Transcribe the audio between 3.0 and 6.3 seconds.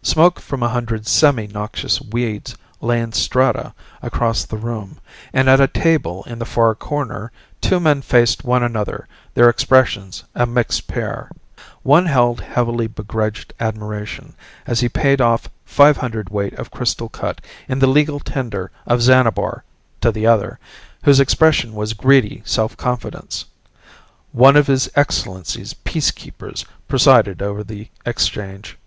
in strata across the room, and at a table